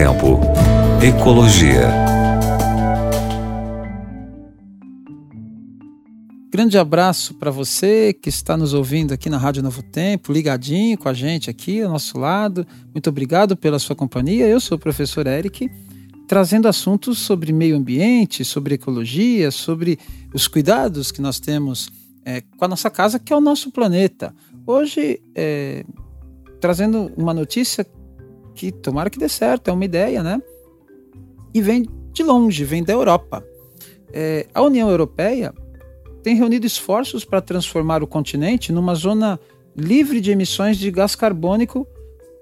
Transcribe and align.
Tempo. 0.00 0.40
Ecologia. 1.02 1.90
Grande 6.50 6.78
abraço 6.78 7.34
para 7.34 7.50
você 7.50 8.14
que 8.14 8.30
está 8.30 8.56
nos 8.56 8.72
ouvindo 8.72 9.12
aqui 9.12 9.28
na 9.28 9.36
Rádio 9.36 9.62
Novo 9.62 9.82
Tempo, 9.82 10.32
ligadinho 10.32 10.96
com 10.96 11.06
a 11.06 11.12
gente 11.12 11.50
aqui 11.50 11.82
ao 11.82 11.90
nosso 11.90 12.18
lado. 12.18 12.66
Muito 12.94 13.10
obrigado 13.10 13.54
pela 13.54 13.78
sua 13.78 13.94
companhia. 13.94 14.46
Eu 14.46 14.58
sou 14.58 14.78
o 14.78 14.80
professor 14.80 15.26
Eric, 15.26 15.70
trazendo 16.26 16.66
assuntos 16.66 17.18
sobre 17.18 17.52
meio 17.52 17.76
ambiente, 17.76 18.42
sobre 18.42 18.76
ecologia, 18.76 19.50
sobre 19.50 19.98
os 20.32 20.48
cuidados 20.48 21.12
que 21.12 21.20
nós 21.20 21.38
temos 21.38 21.90
é, 22.24 22.40
com 22.40 22.64
a 22.64 22.68
nossa 22.68 22.88
casa, 22.88 23.18
que 23.18 23.34
é 23.34 23.36
o 23.36 23.40
nosso 23.40 23.70
planeta. 23.70 24.34
Hoje, 24.66 25.20
é, 25.34 25.84
trazendo 26.58 27.12
uma 27.18 27.34
notícia 27.34 27.86
que 28.60 28.70
tomara 28.70 29.08
que 29.08 29.18
dê 29.18 29.26
certo, 29.26 29.68
é 29.68 29.72
uma 29.72 29.86
ideia, 29.86 30.22
né? 30.22 30.42
E 31.54 31.62
vem 31.62 31.88
de 32.12 32.22
longe, 32.22 32.62
vem 32.62 32.84
da 32.84 32.92
Europa. 32.92 33.42
É, 34.12 34.46
a 34.52 34.60
União 34.60 34.90
Europeia 34.90 35.54
tem 36.22 36.36
reunido 36.36 36.66
esforços 36.66 37.24
para 37.24 37.40
transformar 37.40 38.02
o 38.02 38.06
continente 38.06 38.70
numa 38.70 38.94
zona 38.94 39.40
livre 39.74 40.20
de 40.20 40.30
emissões 40.30 40.76
de 40.76 40.90
gás 40.90 41.14
carbônico 41.14 41.86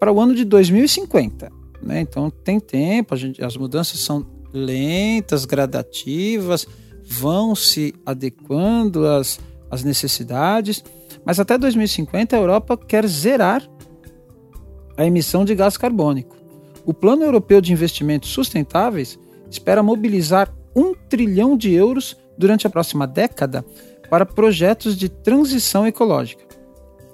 para 0.00 0.12
o 0.12 0.20
ano 0.20 0.34
de 0.34 0.44
2050. 0.44 1.52
Né? 1.80 2.00
Então 2.00 2.30
tem 2.30 2.58
tempo, 2.58 3.14
gente, 3.14 3.44
as 3.44 3.56
mudanças 3.56 4.00
são 4.00 4.26
lentas, 4.52 5.44
gradativas, 5.44 6.66
vão 7.04 7.54
se 7.54 7.94
adequando 8.04 9.06
às, 9.06 9.38
às 9.70 9.84
necessidades, 9.84 10.82
mas 11.24 11.38
até 11.38 11.56
2050 11.56 12.34
a 12.34 12.40
Europa 12.40 12.76
quer 12.76 13.06
zerar 13.06 13.62
a 14.98 15.06
emissão 15.06 15.44
de 15.44 15.54
gás 15.54 15.76
carbônico. 15.76 16.36
O 16.84 16.92
Plano 16.92 17.22
Europeu 17.22 17.60
de 17.60 17.72
Investimentos 17.72 18.30
Sustentáveis 18.30 19.16
espera 19.48 19.82
mobilizar 19.82 20.52
um 20.74 20.92
trilhão 20.92 21.56
de 21.56 21.72
euros 21.72 22.16
durante 22.36 22.66
a 22.66 22.70
próxima 22.70 23.06
década 23.06 23.64
para 24.10 24.26
projetos 24.26 24.96
de 24.96 25.08
transição 25.08 25.86
ecológica. 25.86 26.44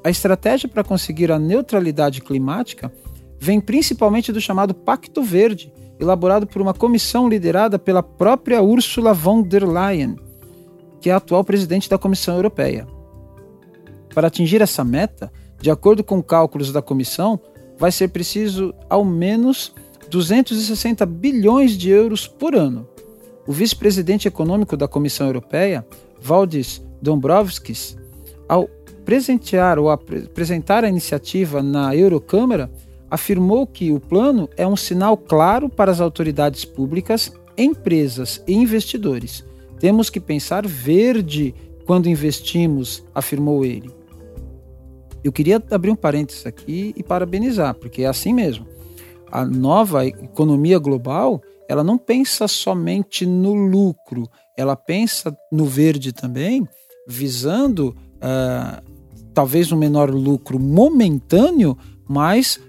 A 0.02 0.08
estratégia 0.08 0.68
para 0.68 0.82
conseguir 0.82 1.30
a 1.30 1.38
neutralidade 1.38 2.22
climática 2.22 2.90
vem 3.38 3.60
principalmente 3.60 4.32
do 4.32 4.40
chamado 4.40 4.72
Pacto 4.74 5.22
Verde, 5.22 5.70
elaborado 6.00 6.46
por 6.46 6.62
uma 6.62 6.72
comissão 6.72 7.28
liderada 7.28 7.78
pela 7.78 8.02
própria 8.02 8.62
Ursula 8.62 9.12
von 9.12 9.42
der 9.42 9.66
Leyen, 9.66 10.16
que 11.00 11.10
é 11.10 11.12
a 11.12 11.16
atual 11.16 11.44
presidente 11.44 11.90
da 11.90 11.98
Comissão 11.98 12.36
Europeia. 12.36 12.86
Para 14.14 14.28
atingir 14.28 14.62
essa 14.62 14.84
meta, 14.84 15.30
de 15.60 15.70
acordo 15.70 16.02
com 16.02 16.22
cálculos 16.22 16.72
da 16.72 16.80
comissão, 16.80 17.40
vai 17.84 17.92
ser 17.92 18.08
preciso 18.08 18.72
ao 18.88 19.04
menos 19.04 19.74
260 20.08 21.04
bilhões 21.04 21.72
de 21.72 21.90
euros 21.90 22.26
por 22.26 22.54
ano. 22.54 22.88
O 23.46 23.52
vice-presidente 23.52 24.26
econômico 24.26 24.74
da 24.74 24.88
Comissão 24.88 25.26
Europeia, 25.26 25.86
Valdis 26.18 26.82
Dombrovskis, 27.02 27.94
ao 28.48 28.70
presentear 29.04 29.78
ou 29.78 29.90
apresentar 29.90 30.82
a 30.82 30.88
iniciativa 30.88 31.62
na 31.62 31.94
Eurocâmara, 31.94 32.72
afirmou 33.10 33.66
que 33.66 33.92
o 33.92 34.00
plano 34.00 34.48
é 34.56 34.66
um 34.66 34.76
sinal 34.76 35.14
claro 35.14 35.68
para 35.68 35.90
as 35.92 36.00
autoridades 36.00 36.64
públicas, 36.64 37.34
empresas 37.54 38.42
e 38.48 38.54
investidores. 38.54 39.44
Temos 39.78 40.08
que 40.08 40.20
pensar 40.20 40.66
verde 40.66 41.54
quando 41.84 42.08
investimos, 42.08 43.04
afirmou 43.14 43.62
ele. 43.62 44.03
Eu 45.24 45.32
queria 45.32 45.62
abrir 45.70 45.90
um 45.90 45.96
parênteses 45.96 46.44
aqui 46.44 46.92
e 46.94 47.02
parabenizar, 47.02 47.74
porque 47.74 48.02
é 48.02 48.06
assim 48.06 48.34
mesmo. 48.34 48.66
A 49.32 49.42
nova 49.44 50.06
economia 50.06 50.78
global, 50.78 51.42
ela 51.66 51.82
não 51.82 51.96
pensa 51.96 52.46
somente 52.46 53.24
no 53.24 53.54
lucro, 53.54 54.28
ela 54.54 54.76
pensa 54.76 55.34
no 55.50 55.64
verde 55.64 56.12
também, 56.12 56.68
visando 57.08 57.96
uh, 58.16 58.82
talvez 59.32 59.72
um 59.72 59.78
menor 59.78 60.10
lucro 60.10 60.60
momentâneo, 60.60 61.76
mas 62.06 62.60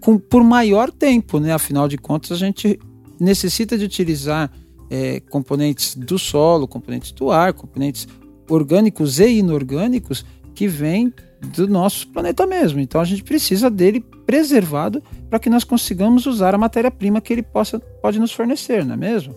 com, 0.00 0.16
por 0.16 0.44
maior 0.44 0.92
tempo, 0.92 1.40
né? 1.40 1.52
Afinal 1.52 1.88
de 1.88 1.98
contas, 1.98 2.30
a 2.30 2.36
gente 2.36 2.78
necessita 3.18 3.76
de 3.76 3.84
utilizar 3.84 4.52
é, 4.88 5.18
componentes 5.20 5.96
do 5.96 6.18
solo, 6.18 6.68
componentes 6.68 7.10
do 7.10 7.32
ar, 7.32 7.52
componentes 7.52 8.06
orgânicos 8.48 9.18
e 9.18 9.38
inorgânicos 9.38 10.24
que 10.54 10.68
vêm 10.68 11.12
do 11.40 11.68
nosso 11.68 12.08
planeta 12.08 12.46
mesmo. 12.46 12.80
Então 12.80 13.00
a 13.00 13.04
gente 13.04 13.22
precisa 13.22 13.70
dele 13.70 14.00
preservado 14.24 15.02
para 15.28 15.38
que 15.38 15.50
nós 15.50 15.64
consigamos 15.64 16.26
usar 16.26 16.54
a 16.54 16.58
matéria-prima 16.58 17.20
que 17.20 17.32
ele 17.32 17.42
possa, 17.42 17.78
pode 17.78 18.18
nos 18.18 18.32
fornecer, 18.32 18.84
não 18.84 18.94
é 18.94 18.96
mesmo? 18.96 19.34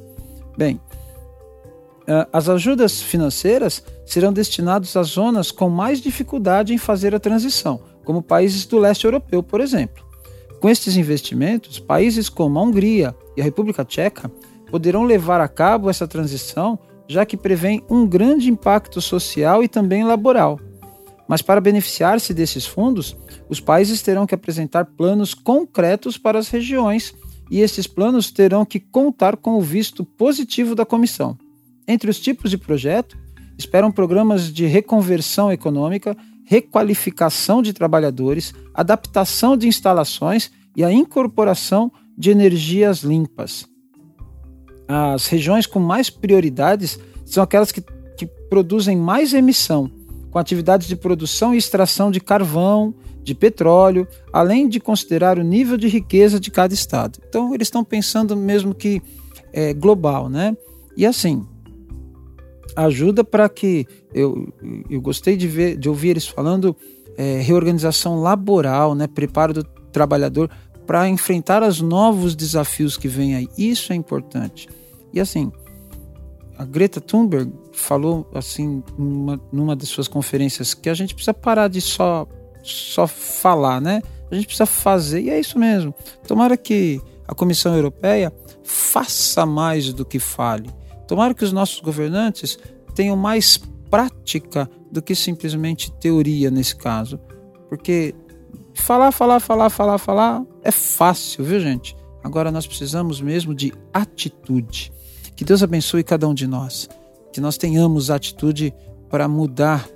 Bem, 0.58 0.80
as 2.34 2.50
ajudas 2.50 3.02
financeiras 3.02 3.84
serão 4.06 4.34
destinadas 4.34 4.96
às 4.96 5.10
zonas 5.10 5.52
com 5.52 5.70
mais 5.70 6.02
dificuldade 6.02 6.74
em 6.74 6.78
fazer 6.78 7.14
a 7.14 7.20
transição, 7.20 7.80
como 8.04 8.24
países 8.24 8.66
do 8.66 8.80
leste 8.80 9.06
europeu, 9.06 9.44
por 9.44 9.62
exemplo. 9.62 10.04
Com 10.60 10.68
estes 10.68 10.98
investimentos, 10.98 11.80
países 11.80 12.28
como 12.28 12.58
a 12.58 12.64
Hungria 12.64 13.16
e 13.38 13.42
a 13.42 13.44
República 13.44 13.86
Tcheca 13.86 14.32
poderão 14.70 15.04
levar 15.04 15.40
a 15.40 15.48
cabo 15.48 15.90
essa 15.90 16.08
transição, 16.08 16.80
já 17.08 17.26
que 17.26 17.38
prevêem 17.38 17.84
um 17.90 18.08
grande 18.08 18.50
impacto 18.50 19.00
social 19.00 19.64
e 19.64 19.68
também 19.68 20.04
laboral. 20.04 20.60
Mas 21.30 21.44
para 21.44 21.62
beneficiar-se 21.62 22.34
desses 22.34 22.66
fundos, 22.66 23.16
os 23.48 23.60
países 23.60 24.02
terão 24.02 24.26
que 24.26 24.34
apresentar 24.34 24.84
planos 24.86 25.36
concretos 25.36 26.18
para 26.18 26.40
as 26.40 26.50
regiões 26.50 27.14
e 27.52 27.62
esses 27.62 27.86
planos 27.86 28.32
terão 28.32 28.66
que 28.66 28.80
contar 28.80 29.38
com 29.38 29.52
o 29.52 29.62
visto 29.62 30.04
positivo 30.04 30.74
da 30.74 30.88
comissão. 30.88 31.38
Entre 31.88 32.10
os 32.10 32.20
tipos 32.20 32.50
de 32.50 32.58
projeto, 32.58 33.16
esperam 33.60 33.92
programas 33.92 34.52
de 34.52 34.66
reconversão 34.66 35.52
econômica, 35.52 36.18
requalificação 36.46 37.62
de 37.62 37.74
trabalhadores, 37.74 38.52
adaptação 38.74 39.56
de 39.56 39.68
instalações 39.68 40.50
e 40.76 40.84
a 40.84 40.92
incorporação 40.92 41.92
de 42.18 42.32
energias 42.32 43.04
limpas. 43.04 43.68
As 44.88 45.28
regiões 45.28 45.68
com 45.68 45.80
mais 45.80 46.10
prioridades 46.10 46.98
são 47.24 47.44
aquelas 47.44 47.72
que, 47.72 47.84
que 48.18 48.26
produzem 48.50 48.98
mais 48.98 49.32
emissão 49.36 49.99
com 50.32 50.40
atividades 50.40 50.88
de 50.88 50.96
produção 50.96 51.54
e 51.54 51.58
extração 51.58 52.12
de 52.12 52.20
carvão, 52.20 52.94
de 53.24 53.34
petróleo, 53.36 54.08
além 54.32 54.68
de 54.68 54.80
considerar 54.80 55.38
o 55.38 55.44
nível 55.44 55.78
de 55.78 55.88
riqueza 55.88 56.40
de 56.40 56.52
cada 56.52 56.74
estado. 56.74 57.20
Então 57.28 57.54
eles 57.54 57.68
estão 57.68 57.84
pensando 57.84 58.36
mesmo 58.36 58.74
que 58.74 59.02
é, 59.52 59.74
global, 59.74 60.30
né? 60.30 60.56
E 60.96 61.06
assim 61.06 61.46
ajuda 62.76 63.24
para 63.24 63.50
que 63.50 63.86
eu, 64.14 64.52
eu 64.90 65.02
gostei 65.02 65.36
de 65.36 65.48
ver, 65.48 65.78
de 65.78 65.90
ouvir 65.90 66.10
eles 66.10 66.28
falando 66.28 66.76
é, 67.18 67.40
reorganização 67.40 68.22
laboral, 68.22 68.96
né? 68.96 69.08
Preparo 69.08 69.54
do 69.54 69.64
trabalhador 69.92 70.50
para 70.86 71.08
enfrentar 71.08 71.62
os 71.62 71.82
novos 71.82 72.36
desafios 72.36 72.98
que 72.98 73.08
vêm 73.08 73.36
aí. 73.36 73.48
Isso 73.58 73.92
é 73.92 73.96
importante. 73.96 74.68
E 75.14 75.20
assim, 75.20 75.52
a 76.60 76.66
Greta 76.66 77.00
Thunberg 77.00 77.54
falou 77.72 78.30
assim 78.36 78.84
numa, 78.98 79.40
numa 79.50 79.76
de 79.78 79.86
suas 79.86 80.10
conferências 80.10 80.74
que 80.74 80.90
a 80.90 80.94
gente 80.94 81.16
precisa 81.16 81.34
parar 81.34 81.70
de 81.70 81.80
só 81.80 82.28
só 82.62 83.08
falar, 83.08 83.80
né? 83.80 84.02
A 84.30 84.36
gente 84.36 84.46
precisa 84.46 84.66
fazer 84.66 85.22
e 85.22 85.30
é 85.30 85.40
isso 85.40 85.58
mesmo. 85.58 85.96
Tomara 86.28 86.58
que 86.58 87.02
a 87.26 87.34
Comissão 87.34 87.74
Europeia 87.74 88.34
faça 88.62 89.46
mais 89.46 89.94
do 89.94 90.04
que 90.04 90.20
fale. 90.20 90.70
Tomara 91.08 91.34
que 91.34 91.46
os 91.46 91.54
nossos 91.54 91.80
governantes 91.80 92.60
tenham 92.94 93.16
mais 93.16 93.58
prática 93.90 94.70
do 94.92 95.02
que 95.02 95.16
simplesmente 95.16 95.90
teoria 95.94 96.52
nesse 96.52 96.76
caso, 96.76 97.18
porque 97.70 98.14
falar, 98.74 99.14
falar, 99.14 99.40
falar, 99.40 99.70
falar, 99.70 99.98
falar 99.98 100.44
é 100.62 100.72
fácil, 100.72 101.46
viu 101.46 101.62
gente? 101.62 101.96
Agora 102.22 102.52
nós 102.52 102.68
precisamos 102.68 103.22
mesmo 103.22 103.56
de 103.56 103.74
atitude. 103.94 104.92
Que 105.40 105.46
Deus 105.46 105.64
abençoe 105.64 106.04
cada 106.04 106.28
um 106.28 106.34
de 106.34 106.46
nós. 106.46 106.90
Que 107.32 107.40
nós 107.40 107.56
tenhamos 107.56 108.12
atitude 108.12 108.74
para 109.10 109.26
mudar 109.26 109.88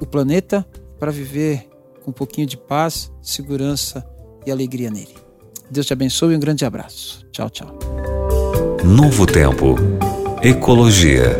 o 0.00 0.06
planeta, 0.06 0.66
para 0.98 1.12
viver 1.12 1.68
com 2.02 2.10
um 2.10 2.14
pouquinho 2.14 2.46
de 2.46 2.56
paz, 2.56 3.12
segurança 3.20 4.02
e 4.46 4.50
alegria 4.50 4.90
nele. 4.90 5.14
Deus 5.70 5.84
te 5.84 5.92
abençoe 5.92 6.32
e 6.32 6.36
um 6.38 6.40
grande 6.40 6.64
abraço. 6.64 7.26
Tchau, 7.30 7.50
tchau. 7.50 7.78
Novo 8.82 9.26
Tempo. 9.26 9.74
Ecologia. 10.42 11.36